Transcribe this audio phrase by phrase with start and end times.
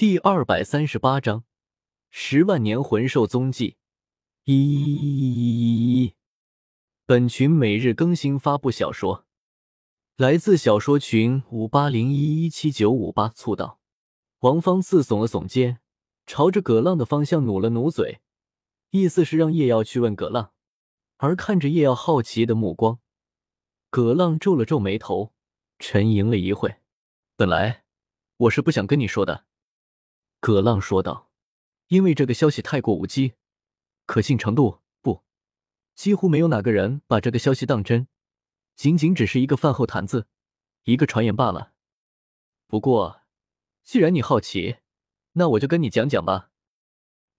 [0.00, 1.44] 第二百三十八章
[2.08, 3.76] 十万年魂兽踪迹。
[4.44, 6.14] 一，
[7.04, 9.26] 本群每日更新发布小说，
[10.16, 13.28] 来自小说群五八零一一七九五八。
[13.28, 13.78] 促道，
[14.38, 15.80] 王芳次耸了耸肩，
[16.24, 18.22] 朝着葛浪的方向努了努嘴，
[18.92, 20.52] 意思是让叶耀去问葛浪。
[21.18, 23.00] 而看着叶耀好奇的目光，
[23.90, 25.34] 葛浪皱了皱眉头，
[25.78, 26.76] 沉吟了一会。
[27.36, 27.84] 本来
[28.38, 29.44] 我是不想跟你说的。
[30.40, 31.30] 葛浪说道
[31.88, 33.34] ：“因为这个消息太过无稽，
[34.06, 35.22] 可信程度不，
[35.94, 38.08] 几乎没有哪个人把这个消息当真，
[38.74, 40.26] 仅仅只是一个饭后谈资，
[40.84, 41.74] 一个传言罢了。
[42.66, 43.20] 不过，
[43.84, 44.78] 既然你好奇，
[45.32, 46.50] 那我就跟你讲讲吧。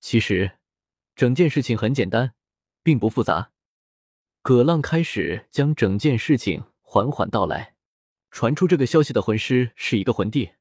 [0.00, 0.58] 其实，
[1.14, 2.34] 整件事情很简单，
[2.82, 3.52] 并不复杂。”
[4.42, 7.76] 葛浪开始将整件事情缓缓道来。
[8.30, 10.52] 传出这个消息的魂师是一个魂帝，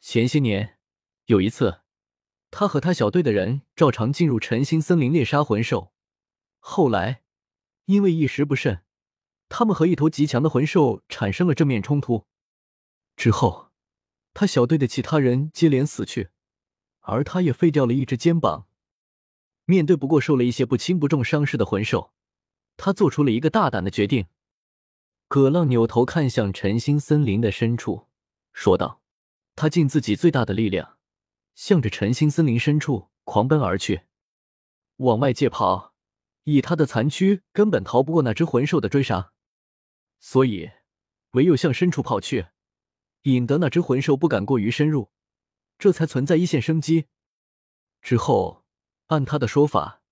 [0.00, 0.73] 前些年。
[1.26, 1.80] 有一次，
[2.50, 5.92] 他和他小队的人照常进入晨星森林猎杀魂兽。
[6.58, 7.22] 后来，
[7.86, 8.82] 因为一时不慎，
[9.48, 12.26] 他们和一头极强的魂兽产生了正面冲突。
[13.16, 13.70] 之后，
[14.34, 16.28] 他小队的其他人接连死去，
[17.00, 18.66] 而他也废掉了一只肩膀。
[19.64, 22.12] 面对不过受了一些不轻不重伤势的魂兽，
[22.76, 24.26] 他做出了一个大胆的决定。
[25.26, 28.08] 葛浪扭头看向晨星森林的深处，
[28.52, 29.00] 说道
[29.56, 30.98] ：“他尽自己最大的力量。”
[31.54, 34.02] 向着晨星森林深处狂奔而去，
[34.96, 35.94] 往外界跑，
[36.42, 39.32] 以他的残躯根本逃不过那只魂兽的追杀，
[40.18, 40.72] 所以
[41.30, 42.48] 唯有向深处跑去，
[43.22, 45.12] 引得那只魂兽不敢过于深入，
[45.78, 47.06] 这才存在一线生机。
[48.02, 48.64] 之后，
[49.06, 50.02] 按他的说法，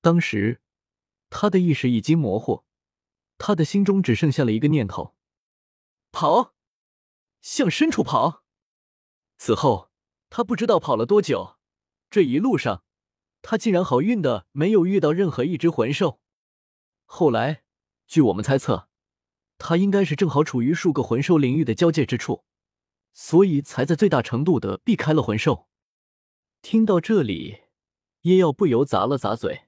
[0.00, 0.62] 当时
[1.28, 2.64] 他的意识已经模糊，
[3.36, 5.14] 他的心中只剩下了一个念头：
[6.10, 6.54] 跑，
[7.42, 8.44] 向深处跑。
[9.36, 9.89] 此后。
[10.30, 11.56] 他不知道跑了多久，
[12.08, 12.84] 这一路上，
[13.42, 16.20] 他竟然好运的没有遇到任何一只魂兽。
[17.04, 17.64] 后来，
[18.06, 18.88] 据我们猜测，
[19.58, 22.44] 他应该是正好处于数个魂兽领域的交界之处，
[23.12, 25.66] 所以才在最大程度的避开了魂兽。
[26.62, 27.62] 听到这里，
[28.22, 29.62] 叶耀不由咂了咂嘴。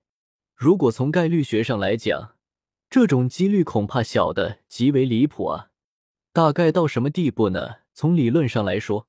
[0.54, 2.36] 如果从概率学上来讲，
[2.88, 5.70] 这种几率恐怕小的极为离谱啊！
[6.32, 7.78] 大概到什么地步呢？
[7.92, 9.08] 从理论上来说。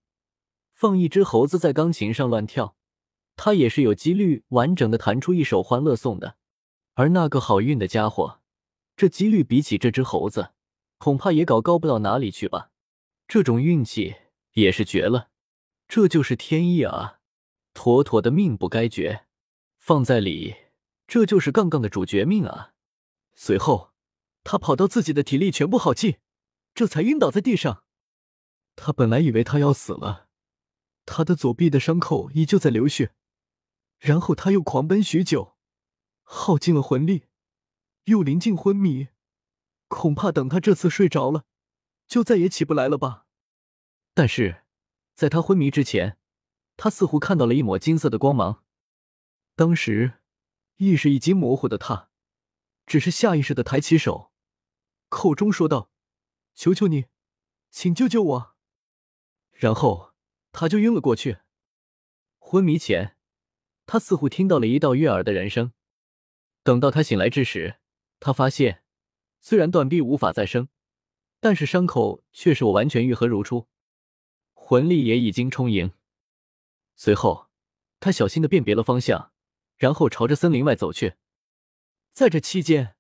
[0.74, 2.76] 放一只猴子在钢琴上乱跳，
[3.36, 6.36] 它也是有几率完整的弹出一首《欢乐颂》的。
[6.96, 8.42] 而那个好运的家伙，
[8.96, 10.52] 这几率比起这只猴子，
[10.98, 12.72] 恐怕也搞高不到哪里去吧。
[13.28, 14.16] 这种运气
[14.54, 15.30] 也是绝了，
[15.88, 17.20] 这就是天意啊，
[17.74, 19.26] 妥妥的命不该绝。
[19.80, 20.56] 放在里，
[21.08, 22.74] 这就是杠杠的主角命啊。
[23.34, 23.92] 随后，
[24.44, 26.18] 他跑到自己的体力全部耗尽，
[26.76, 27.84] 这才晕倒在地上。
[28.76, 30.28] 他本来以为他要死了。
[31.06, 33.14] 他的左臂的伤口依旧在流血，
[34.00, 35.58] 然后他又狂奔许久，
[36.24, 37.28] 耗尽了魂力，
[38.06, 39.10] 又临近昏迷，
[39.90, 41.46] 恐怕等他这次睡着了，
[42.08, 43.28] 就再也起不来了吧。
[44.14, 44.64] 但是，
[45.14, 46.18] 在他昏迷之前，
[46.78, 48.64] 他似乎看到了一抹金色的光芒。
[49.56, 50.22] 当时，
[50.78, 52.10] 意识已经模糊的他，
[52.86, 54.32] 只是下意识的抬起手，
[55.10, 55.92] 口中说道
[56.56, 57.08] ：“求求你，
[57.70, 58.56] 请救救我。”
[59.52, 60.13] 然后。
[60.54, 61.40] 他就晕了过去。
[62.40, 63.18] 昏迷前，
[63.88, 65.74] 他似乎听到了一道悦耳的人声。
[66.64, 67.80] 等到他醒来之时，
[68.20, 68.84] 他发现，
[69.42, 70.70] 虽然断臂无法再生，
[71.42, 73.68] 但是伤口却是我完全愈合如初，
[74.54, 75.92] 魂力也已经充盈。
[76.96, 77.50] 随后，
[78.00, 79.34] 他小心的辨别了方向，
[79.78, 81.16] 然后朝着森林外走去。
[82.14, 82.96] 在这期间，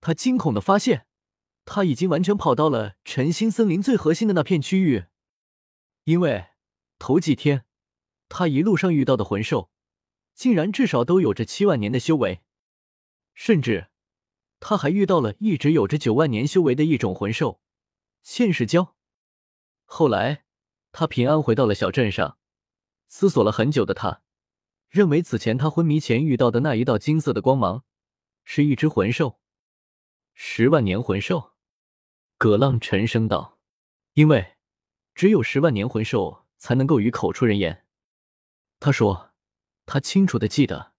[0.00, 1.06] 他惊恐的发现，
[1.64, 5.06] 他已经完全跑到了晨星森林最核心的那片区域，
[6.04, 6.51] 因为。
[7.02, 7.64] 头几天，
[8.28, 9.72] 他一路上遇到的魂兽，
[10.34, 12.42] 竟然至少都有着七万年的修为，
[13.34, 13.88] 甚至
[14.60, 17.60] 他还遇到了一直有着九万年修为的一种魂兽——
[18.22, 18.92] 现世蛟。
[19.84, 20.44] 后来，
[20.92, 22.38] 他平安回到了小镇上，
[23.08, 24.22] 思索了很久的他，
[24.88, 27.82] 认为此前他昏迷前遇到的那一道金色的光芒，
[28.44, 29.40] 是一只魂兽——
[30.34, 31.54] 十万年魂兽。
[32.38, 33.58] 葛浪沉声道
[34.14, 34.54] ：“因为
[35.16, 37.84] 只有十万年魂兽。”才能够与口出人言。
[38.78, 39.32] 他说，
[39.84, 40.92] 他清楚的记得，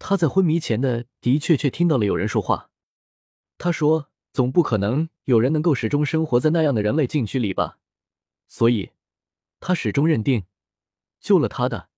[0.00, 2.72] 他在昏迷前的的确确听到了有人说话。
[3.56, 7.78] 他说，总不可能有人能够始终生活在那样的人类禁区里吧？
[8.48, 8.90] 所以，
[9.60, 10.46] 他始终认定，
[11.20, 11.88] 救了他的，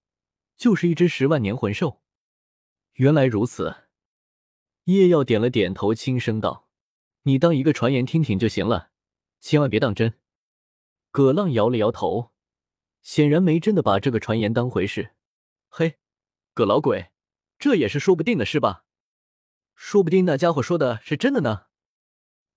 [0.59, 2.03] 就是一只十万年魂兽。
[2.97, 3.75] 原来如此。
[4.85, 6.69] 叶耀点了点头，轻声道
[7.25, 8.91] ：“你当一个传言听听就行了，
[9.41, 10.19] 千万别当真。”
[11.11, 12.33] 葛浪摇了摇头。
[13.09, 15.15] 显然没真的把这个传言当回事。
[15.71, 15.97] 嘿，
[16.53, 17.11] 葛老鬼，
[17.59, 18.85] 这也是说不定的事吧？
[19.75, 21.69] 说不定那家伙说的是真的呢。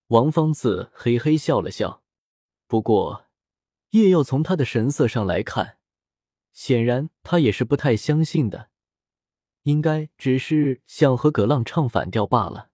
[0.07, 2.03] 王方子嘿嘿笑了笑，
[2.68, 3.27] 不过
[3.92, 5.77] 叶耀从他的神色上来看，
[6.51, 8.71] 显然他也是不太相信的，
[9.62, 12.71] 应该只是想和葛浪唱反调罢了。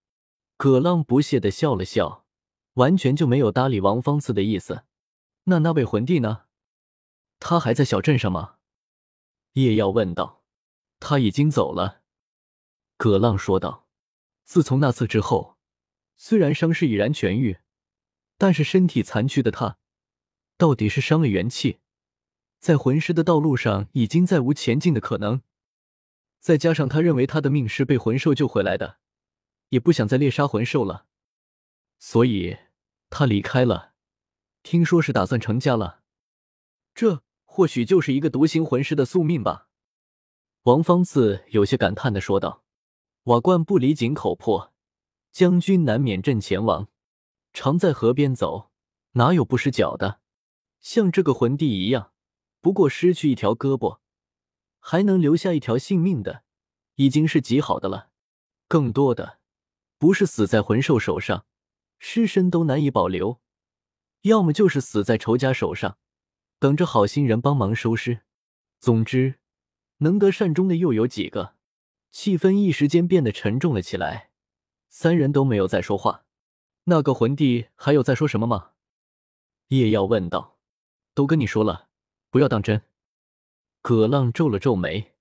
[0.57, 2.25] 葛浪不屑的笑了笑，
[2.73, 4.85] 完全就没有搭理王方子的意思。
[5.43, 6.46] 那那位魂帝呢？
[7.39, 8.57] 他还在小镇上吗？
[9.53, 10.43] 叶耀问道。
[10.99, 12.01] 他已经走了，
[12.97, 13.87] 葛浪说道。
[14.43, 15.57] 自从那次之后，
[16.15, 17.59] 虽然伤势已然痊愈，
[18.39, 19.77] 但是身体残躯的他，
[20.57, 21.81] 到底是伤了元气，
[22.59, 25.43] 在魂师的道路上已经再无前进的可能。
[26.39, 28.97] 再加上他认为他的命是被魂兽救回来的，
[29.69, 31.05] 也不想再猎杀魂兽了，
[31.99, 32.57] 所以
[33.11, 33.93] 他离开了。
[34.63, 36.01] 听说是打算成家了，
[36.95, 37.21] 这
[37.57, 39.67] 或许就是一个独行魂师的宿命吧。
[40.65, 42.63] 王方次有些感叹的说道。
[43.23, 44.71] 瓦罐不离井口破，
[45.31, 46.87] 将军难免阵前亡。
[47.53, 48.69] 常在河边走，
[49.13, 50.19] 哪有不湿脚的？
[50.81, 52.11] 像这个魂帝一样，
[52.61, 54.01] 不过失去一条胳膊，
[54.77, 56.43] 还能留下一条性命的，
[56.97, 58.11] 已经是极好的了。
[58.67, 59.39] 更多的，
[59.97, 61.47] 不是死在魂兽手上，
[61.97, 63.39] 尸身都难以保留；
[64.21, 65.97] 要么就是死在仇家手上，
[66.59, 68.21] 等着好心人帮忙收尸。
[68.79, 69.39] 总之，
[69.97, 71.55] 能得善终的又有几个？
[72.11, 74.31] 气氛一时间变得沉重了起来，
[74.89, 76.25] 三人都没有再说话。
[76.85, 78.71] 那个魂帝还有再说什么吗？
[79.67, 80.57] 叶耀问道。
[81.13, 81.89] 都跟你说了，
[82.29, 82.83] 不要当真。
[83.81, 85.15] 葛浪皱了皱眉，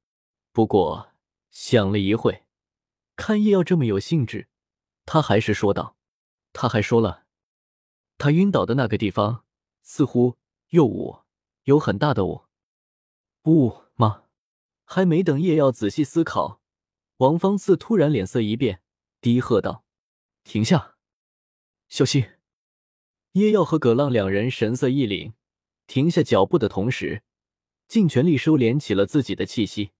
[0.52, 1.12] 不过
[1.50, 2.44] 想了一会，
[3.16, 4.48] 看叶耀这么有兴致，
[5.06, 5.96] 他还是说道
[6.52, 7.24] ：“他还说了，
[8.18, 9.44] 他晕倒的那个地方
[9.80, 10.36] 似乎
[10.68, 11.25] 有我，
[11.66, 12.46] 有很大的雾。
[13.44, 14.24] 雾吗？”
[14.88, 16.62] 还没等叶耀仔细思考。
[17.18, 18.82] 王方次突然脸色一变，
[19.20, 19.84] 低喝道
[20.44, 20.96] ：“停下，
[21.88, 22.30] 小心！”
[23.32, 25.32] 叶耀和葛浪两人神色一凛，
[25.86, 27.24] 停下脚步的同时，
[27.88, 29.90] 尽全力收敛起了自己的气息。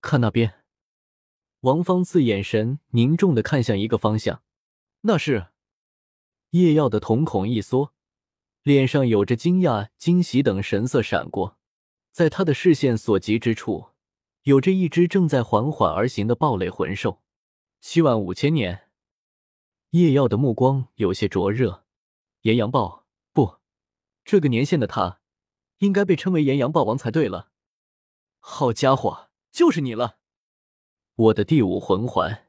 [0.00, 0.64] 看那边，
[1.60, 4.42] 王方次眼神凝重的看向一个方向，
[5.02, 5.46] 那是
[6.50, 7.93] 叶耀的瞳孔一缩，
[8.64, 11.58] 脸上有着惊讶、惊喜等神色闪过，
[12.10, 13.90] 在他的视线所及之处。
[14.44, 17.22] 有着一只正在缓缓而行的暴类魂兽，
[17.80, 18.88] 七万五千年。
[19.90, 21.84] 叶耀的目光有些灼热。
[22.40, 23.56] 炎阳豹，不，
[24.24, 25.20] 这个年限的他，
[25.78, 27.50] 应该被称为炎阳豹王才对了。
[28.38, 30.18] 好家伙，就是你了！
[31.14, 32.48] 我的第五魂环，